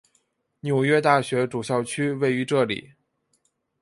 [0.61, 2.93] 纽约大学主校区位于这里。